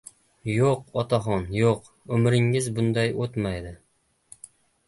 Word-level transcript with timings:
—Yo‘q, 0.51 0.79
otaxon, 1.01 1.43
yo‘q! 1.57 1.91
Umringiz 2.19 2.71
bunday 2.81 3.15
o‘tmaydi! 3.27 3.75